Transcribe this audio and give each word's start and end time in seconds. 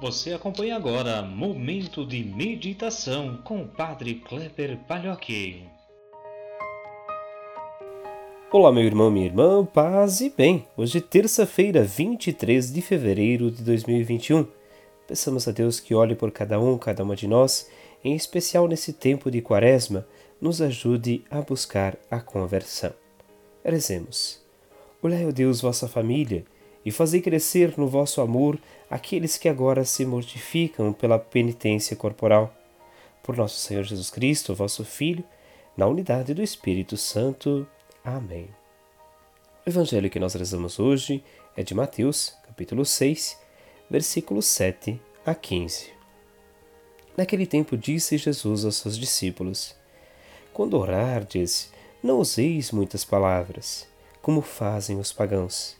Você 0.00 0.32
acompanha 0.32 0.76
agora 0.76 1.22
Momento 1.22 2.06
de 2.06 2.22
Meditação 2.22 3.38
com 3.42 3.62
o 3.62 3.66
Padre 3.66 4.14
Kleber 4.14 4.78
Palhoque. 4.86 5.64
Olá, 8.52 8.70
meu 8.70 8.84
irmão, 8.84 9.10
minha 9.10 9.26
irmã, 9.26 9.64
paz 9.64 10.20
e 10.20 10.30
bem. 10.30 10.64
Hoje 10.76 11.00
terça-feira, 11.00 11.82
23 11.82 12.72
de 12.72 12.80
fevereiro 12.80 13.50
de 13.50 13.60
2021. 13.64 14.46
Peçamos 15.08 15.48
a 15.48 15.50
Deus 15.50 15.80
que 15.80 15.96
olhe 15.96 16.14
por 16.14 16.30
cada 16.30 16.60
um, 16.60 16.78
cada 16.78 17.02
uma 17.02 17.16
de 17.16 17.26
nós, 17.26 17.68
em 18.04 18.14
especial 18.14 18.68
nesse 18.68 18.92
tempo 18.92 19.32
de 19.32 19.42
quaresma, 19.42 20.06
nos 20.40 20.62
ajude 20.62 21.24
a 21.28 21.40
buscar 21.40 21.96
a 22.08 22.20
conversão. 22.20 22.92
Rezemos. 23.64 24.40
Olhai, 25.02 25.26
ó 25.26 25.32
Deus, 25.32 25.60
vossa 25.60 25.88
família 25.88 26.44
e 26.84 26.90
fazei 26.90 27.20
crescer 27.20 27.76
no 27.76 27.88
vosso 27.88 28.20
amor 28.20 28.58
aqueles 28.90 29.36
que 29.36 29.48
agora 29.48 29.84
se 29.84 30.04
mortificam 30.04 30.92
pela 30.92 31.18
penitência 31.18 31.96
corporal. 31.96 32.54
Por 33.22 33.36
nosso 33.36 33.58
Senhor 33.58 33.84
Jesus 33.84 34.10
Cristo, 34.10 34.54
vosso 34.54 34.84
Filho, 34.84 35.24
na 35.76 35.86
unidade 35.86 36.32
do 36.32 36.42
Espírito 36.42 36.96
Santo. 36.96 37.66
Amém. 38.04 38.48
O 39.66 39.68
evangelho 39.68 40.08
que 40.08 40.18
nós 40.18 40.34
rezamos 40.34 40.78
hoje 40.78 41.22
é 41.56 41.62
de 41.62 41.74
Mateus, 41.74 42.34
capítulo 42.46 42.84
6, 42.84 43.38
versículos 43.90 44.46
7 44.46 45.00
a 45.26 45.34
15. 45.34 45.92
Naquele 47.16 47.46
tempo 47.46 47.76
disse 47.76 48.16
Jesus 48.16 48.64
aos 48.64 48.76
seus 48.76 48.96
discípulos: 48.96 49.74
Quando 50.54 50.78
orardes, 50.78 51.70
não 52.02 52.18
useis 52.20 52.70
muitas 52.70 53.04
palavras, 53.04 53.86
como 54.22 54.40
fazem 54.40 54.98
os 54.98 55.12
pagãos 55.12 55.77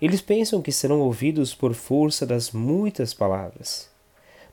eles 0.00 0.20
pensam 0.20 0.62
que 0.62 0.72
serão 0.72 1.00
ouvidos 1.00 1.54
por 1.54 1.74
força 1.74 2.26
das 2.26 2.50
muitas 2.50 3.12
palavras. 3.12 3.88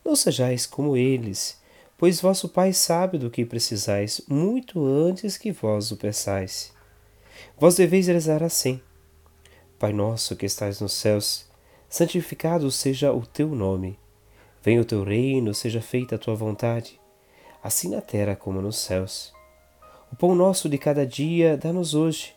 Não 0.04 0.16
sejais 0.16 0.66
como 0.66 0.98
eles, 0.98 1.58
pois 1.98 2.20
vosso 2.20 2.50
Pai 2.50 2.74
sabe 2.74 3.18
do 3.18 3.30
que 3.32 3.46
precisais 3.46 4.22
muito 4.28 4.86
antes 4.86 5.38
que 5.38 5.52
vós 5.52 5.92
o 5.92 5.98
peçais. 5.98 6.74
Vós 7.58 7.76
deveis 7.76 8.08
rezar 8.08 8.44
assim: 8.44 8.82
Pai 9.80 9.94
nosso 9.94 10.36
que 10.36 10.46
estais 10.46 10.82
nos 10.82 10.94
céus, 10.94 11.46
santificado 11.90 12.70
seja 12.70 13.14
o 13.14 13.26
teu 13.26 13.50
nome. 13.50 13.98
Venha 14.62 14.82
o 14.82 14.86
teu 14.86 15.04
reino, 15.04 15.54
seja 15.54 15.82
feita 15.82 16.16
a 16.16 16.20
tua 16.20 16.36
vontade, 16.36 17.00
assim 17.64 17.90
na 17.90 18.02
terra 18.02 18.36
como 18.36 18.62
nos 18.62 18.78
céus. 18.78 19.34
O 20.12 20.16
pão 20.16 20.36
nosso 20.36 20.68
de 20.68 20.78
cada 20.78 21.06
dia 21.06 21.56
dá-nos 21.56 21.94
hoje 21.94 22.37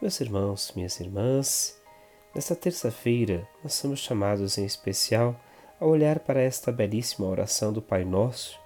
Meus 0.00 0.20
irmãos, 0.20 0.72
minhas 0.76 1.00
irmãs, 1.00 1.76
nesta 2.32 2.54
terça-feira 2.54 3.48
nós 3.64 3.74
somos 3.74 3.98
chamados 3.98 4.56
em 4.56 4.64
especial 4.64 5.34
a 5.80 5.84
olhar 5.84 6.20
para 6.20 6.40
esta 6.40 6.70
belíssima 6.70 7.26
oração 7.26 7.72
do 7.72 7.82
Pai 7.82 8.04
Nosso, 8.04 8.60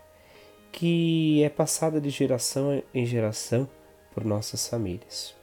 que 0.70 1.42
é 1.42 1.48
passada 1.48 1.98
de 2.02 2.10
geração 2.10 2.82
em 2.92 3.06
geração 3.06 3.66
por 4.12 4.26
nossas 4.26 4.68
famílias. 4.68 5.34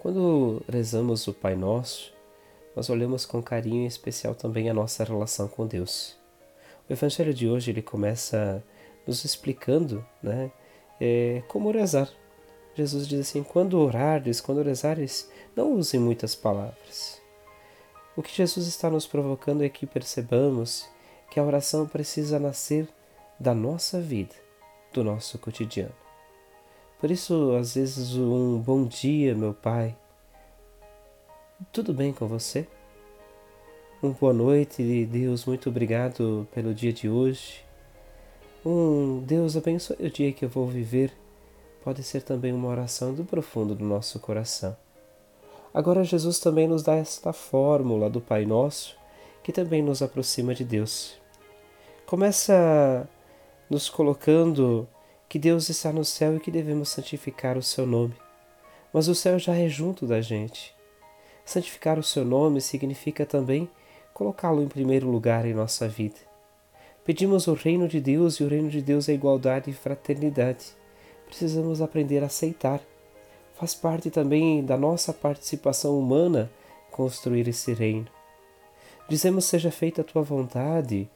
Quando 0.00 0.60
rezamos 0.68 1.28
o 1.28 1.32
Pai 1.32 1.54
Nosso, 1.54 2.12
nós 2.74 2.90
olhamos 2.90 3.24
com 3.24 3.40
carinho 3.40 3.84
em 3.84 3.86
especial 3.86 4.34
também 4.34 4.68
a 4.68 4.74
nossa 4.74 5.04
relação 5.04 5.46
com 5.46 5.64
Deus. 5.64 6.16
O 6.90 6.92
Evangelho 6.92 7.32
de 7.32 7.48
hoje 7.48 7.70
ele 7.70 7.82
começa 7.82 8.60
nos 9.06 9.24
explicando 9.24 10.04
né, 10.20 10.50
é, 11.00 11.44
como 11.46 11.70
rezar, 11.70 12.10
Jesus 12.76 13.08
diz 13.08 13.20
assim: 13.20 13.42
quando 13.42 13.80
orares, 13.80 14.40
quando 14.40 14.62
rezares, 14.62 15.30
não 15.56 15.72
usem 15.72 15.98
muitas 15.98 16.34
palavras. 16.34 17.20
O 18.14 18.22
que 18.22 18.34
Jesus 18.34 18.66
está 18.66 18.90
nos 18.90 19.06
provocando 19.06 19.64
é 19.64 19.68
que 19.68 19.86
percebamos 19.86 20.86
que 21.30 21.40
a 21.40 21.42
oração 21.42 21.86
precisa 21.86 22.38
nascer 22.38 22.86
da 23.40 23.54
nossa 23.54 24.00
vida, 24.00 24.34
do 24.92 25.02
nosso 25.02 25.38
cotidiano. 25.38 25.94
Por 27.00 27.10
isso, 27.10 27.54
às 27.58 27.74
vezes, 27.74 28.14
um 28.14 28.58
bom 28.58 28.84
dia, 28.84 29.34
meu 29.34 29.54
Pai. 29.54 29.96
Tudo 31.72 31.92
bem 31.94 32.12
com 32.12 32.26
você? 32.26 32.66
Um 34.02 34.12
boa 34.12 34.32
noite, 34.32 35.06
Deus, 35.06 35.46
muito 35.46 35.70
obrigado 35.70 36.46
pelo 36.54 36.74
dia 36.74 36.92
de 36.92 37.08
hoje. 37.08 37.64
Um 38.64 39.20
Deus 39.20 39.56
abençoe 39.56 39.96
o 39.98 40.10
dia 40.10 40.32
que 40.32 40.44
eu 40.44 40.48
vou 40.48 40.66
viver 40.66 41.12
pode 41.86 42.02
ser 42.02 42.22
também 42.22 42.52
uma 42.52 42.66
oração 42.66 43.14
do 43.14 43.24
profundo 43.24 43.72
do 43.72 43.84
nosso 43.84 44.18
coração. 44.18 44.76
Agora, 45.72 46.02
Jesus 46.02 46.40
também 46.40 46.66
nos 46.66 46.82
dá 46.82 46.96
esta 46.96 47.32
fórmula 47.32 48.10
do 48.10 48.20
Pai 48.20 48.44
Nosso 48.44 48.96
que 49.40 49.52
também 49.52 49.82
nos 49.82 50.02
aproxima 50.02 50.52
de 50.52 50.64
Deus. 50.64 51.16
Começa 52.04 53.08
nos 53.70 53.88
colocando 53.88 54.88
que 55.28 55.38
Deus 55.38 55.68
está 55.68 55.92
no 55.92 56.04
céu 56.04 56.34
e 56.34 56.40
que 56.40 56.50
devemos 56.50 56.88
santificar 56.88 57.56
o 57.56 57.62
seu 57.62 57.86
nome. 57.86 58.16
Mas 58.92 59.06
o 59.06 59.14
céu 59.14 59.38
já 59.38 59.54
é 59.54 59.68
junto 59.68 60.08
da 60.08 60.20
gente. 60.20 60.74
Santificar 61.44 62.00
o 62.00 62.02
seu 62.02 62.24
nome 62.24 62.60
significa 62.60 63.24
também 63.24 63.70
colocá-lo 64.12 64.60
em 64.60 64.66
primeiro 64.66 65.08
lugar 65.08 65.46
em 65.46 65.54
nossa 65.54 65.86
vida. 65.86 66.18
Pedimos 67.04 67.46
o 67.46 67.54
reino 67.54 67.86
de 67.86 68.00
Deus 68.00 68.40
e 68.40 68.42
o 68.42 68.48
reino 68.48 68.70
de 68.70 68.82
Deus 68.82 69.08
é 69.08 69.12
igualdade 69.12 69.70
e 69.70 69.72
fraternidade 69.72 70.74
precisamos 71.36 71.82
aprender 71.82 72.22
a 72.22 72.26
aceitar. 72.26 72.80
Faz 73.56 73.74
parte 73.74 74.10
também 74.10 74.64
da 74.64 74.74
nossa 74.74 75.12
participação 75.12 75.98
humana 75.98 76.50
construir 76.90 77.46
esse 77.46 77.74
reino. 77.74 78.06
Dizemos 79.06 79.44
seja 79.44 79.70
feita 79.70 80.00
a 80.00 80.04
tua 80.04 80.22
vontade, 80.22 81.08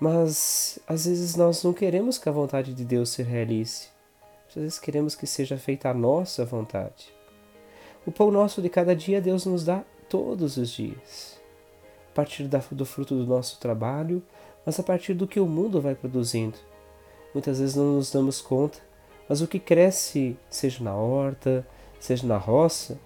mas 0.00 0.80
às 0.86 1.06
vezes 1.06 1.36
nós 1.36 1.62
não 1.62 1.72
queremos 1.72 2.18
que 2.18 2.28
a 2.28 2.32
vontade 2.32 2.74
de 2.74 2.84
Deus 2.84 3.10
se 3.10 3.22
realize. 3.22 3.86
Às 4.48 4.56
vezes 4.56 4.78
queremos 4.80 5.14
que 5.14 5.28
seja 5.28 5.56
feita 5.56 5.88
a 5.90 5.94
nossa 5.94 6.44
vontade. 6.44 7.14
O 8.04 8.10
pão 8.10 8.32
nosso 8.32 8.60
de 8.60 8.68
cada 8.68 8.96
dia 8.96 9.20
Deus 9.20 9.46
nos 9.46 9.64
dá 9.64 9.84
todos 10.08 10.56
os 10.56 10.70
dias. 10.70 11.40
A 12.10 12.14
partir 12.16 12.48
do 12.48 12.84
fruto 12.84 13.14
do 13.14 13.26
nosso 13.26 13.60
trabalho, 13.60 14.20
mas 14.64 14.80
a 14.80 14.82
partir 14.82 15.14
do 15.14 15.26
que 15.26 15.38
o 15.38 15.46
mundo 15.46 15.80
vai 15.80 15.94
produzindo. 15.94 16.58
Muitas 17.32 17.60
vezes 17.60 17.76
não 17.76 17.92
nos 17.92 18.10
damos 18.10 18.40
conta 18.40 18.86
mas 19.28 19.40
o 19.40 19.48
que 19.48 19.58
cresce, 19.58 20.36
seja 20.48 20.82
na 20.82 20.94
horta, 20.94 21.66
seja 21.98 22.26
na 22.26 22.36
roça, 22.36 22.98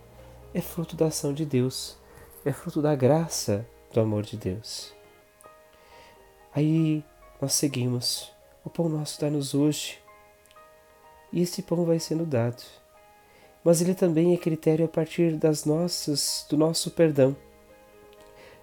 é 0.52 0.60
fruto 0.60 0.96
da 0.96 1.06
ação 1.06 1.32
de 1.32 1.44
Deus, 1.44 1.96
é 2.44 2.52
fruto 2.52 2.82
da 2.82 2.94
graça 2.94 3.66
do 3.92 4.00
amor 4.00 4.22
de 4.22 4.36
Deus. 4.36 4.92
Aí 6.54 7.04
nós 7.40 7.54
seguimos. 7.54 8.32
O 8.64 8.68
pão 8.68 8.88
nosso 8.88 9.20
dá-nos 9.20 9.54
hoje. 9.54 9.98
E 11.32 11.40
esse 11.42 11.62
pão 11.62 11.84
vai 11.84 11.98
sendo 11.98 12.26
dado. 12.26 12.62
Mas 13.64 13.80
ele 13.80 13.94
também 13.94 14.34
é 14.34 14.36
critério 14.36 14.84
a 14.84 14.88
partir 14.88 15.36
das 15.36 15.64
nossas, 15.64 16.44
do 16.48 16.56
nosso 16.56 16.90
perdão. 16.90 17.36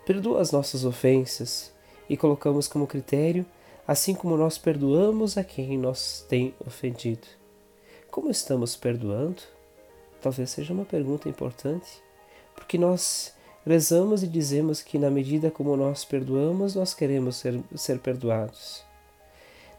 Perdoa 0.05 0.41
as 0.41 0.51
nossas 0.51 0.85
ofensas 0.85 1.73
e 2.09 2.15
colocamos 2.17 2.67
como 2.67 2.87
critério, 2.87 3.45
assim 3.87 4.13
como 4.13 4.37
nós 4.37 4.57
perdoamos 4.57 5.37
a 5.37 5.43
quem 5.43 5.77
nos 5.77 6.25
tem 6.27 6.53
ofendido. 6.65 7.27
Como 8.17 8.31
estamos 8.31 8.75
perdoando? 8.75 9.43
Talvez 10.19 10.49
seja 10.49 10.73
uma 10.73 10.85
pergunta 10.85 11.29
importante, 11.29 12.01
porque 12.55 12.75
nós 12.75 13.31
rezamos 13.63 14.23
e 14.23 14.27
dizemos 14.27 14.81
que, 14.81 14.97
na 14.97 15.11
medida 15.11 15.51
como 15.51 15.77
nós 15.77 16.03
perdoamos, 16.03 16.73
nós 16.73 16.95
queremos 16.95 17.35
ser, 17.35 17.61
ser 17.75 17.99
perdoados. 17.99 18.83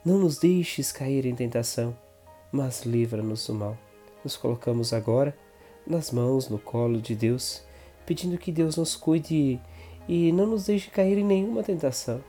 Não 0.05 0.19
nos 0.21 0.39
deixes 0.39 0.93
cair 0.93 1.27
em 1.27 1.35
tentação, 1.35 1.99
mas 2.53 2.85
livra-nos 2.87 3.45
do 3.45 3.55
mal. 3.55 3.77
Nos 4.23 4.37
colocamos 4.37 4.93
agora 4.93 5.37
nas 5.85 6.13
mãos, 6.13 6.49
no 6.49 6.61
colo 6.61 7.01
de 7.01 7.17
Deus, 7.17 7.65
pedindo 8.07 8.39
que 8.39 8.53
Deus 8.53 8.77
nos 8.77 8.95
cuide 8.95 9.61
e 10.09 10.31
não 10.31 10.47
nos 10.47 10.67
deixe 10.67 10.91
cair 10.91 11.19
em 11.19 11.25
nenhuma 11.25 11.65
tentação, 11.65 12.23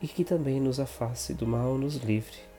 e 0.00 0.08
que 0.08 0.24
também 0.24 0.58
nos 0.58 0.80
afaste 0.80 1.34
do 1.34 1.46
mal, 1.46 1.76
nos 1.76 1.96
livre. 1.96 2.53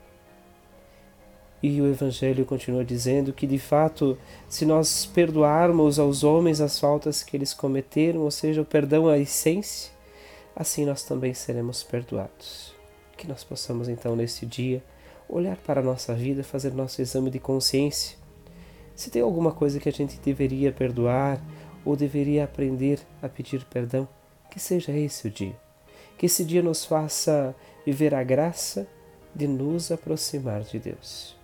E 1.68 1.82
o 1.82 1.88
Evangelho 1.88 2.46
continua 2.46 2.86
dizendo 2.86 3.34
que, 3.34 3.48
de 3.48 3.58
fato, 3.58 4.16
se 4.48 4.68
nós 4.68 5.04
perdoarmos 5.08 5.98
aos 5.98 6.24
homens 6.24 6.62
as 6.62 6.80
faltas 6.80 7.24
que 7.24 7.36
eles 7.36 7.56
cometeram, 7.56 8.22
ou 8.22 8.30
seja, 8.30 8.62
o 8.62 8.66
perdão 8.66 9.10
à 9.10 9.18
essência, 9.18 9.92
assim 10.56 10.86
nós 10.86 11.02
também 11.02 11.34
seremos 11.34 11.82
perdoados. 11.82 12.72
Que 13.18 13.28
nós 13.28 13.44
possamos 13.44 13.90
então 13.90 14.16
neste 14.16 14.46
dia 14.46 14.84
olhar 15.28 15.58
para 15.58 15.82
a 15.82 15.84
nossa 15.84 16.14
vida, 16.14 16.44
fazer 16.44 16.72
nosso 16.72 17.02
exame 17.02 17.32
de 17.32 17.40
consciência. 17.40 18.16
Se 18.96 19.10
tem 19.10 19.24
alguma 19.24 19.52
coisa 19.52 19.80
que 19.80 19.90
a 19.90 19.92
gente 19.92 20.20
deveria 20.20 20.72
perdoar 20.72 21.42
ou 21.84 21.96
deveria 21.96 22.44
aprender 22.44 23.00
a 23.24 23.28
pedir 23.28 23.66
perdão, 23.66 24.08
que 24.52 24.60
seja 24.60 24.92
esse 24.92 25.28
o 25.28 25.32
dia. 25.32 25.58
Que 26.16 26.28
esse 26.28 26.46
dia 26.46 26.62
nos 26.62 26.86
faça 26.86 27.56
viver 27.84 28.14
a 28.14 28.24
graça 28.24 28.88
de 29.34 29.48
nos 29.48 29.92
aproximar 29.92 30.62
de 30.62 30.78
Deus. 30.78 31.36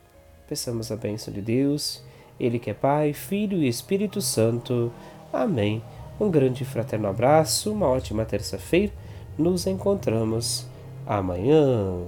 Peçamos 0.52 0.92
a 0.92 0.98
bênção 0.98 1.34
de 1.34 1.42
Deus, 1.42 2.04
Ele 2.38 2.60
que 2.60 2.70
é 2.70 2.74
Pai, 2.74 3.14
Filho 3.14 3.60
e 3.60 3.70
Espírito 3.70 4.20
Santo. 4.20 4.92
Amém. 5.32 5.82
Um 6.20 6.30
grande 6.30 6.66
fraterno 6.66 7.08
abraço, 7.08 7.72
uma 7.72 7.88
ótima 7.88 8.26
terça-feira. 8.26 8.92
Nos 9.38 9.66
encontramos 9.66 10.68
amanhã. 11.08 12.02